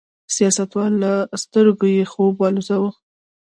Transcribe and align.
سیاستوالو 0.35 0.97
له 1.03 1.13
سترګو 1.43 1.85
یې 1.95 2.03
خوب 2.11 2.33
والوځاوه. 2.39 2.91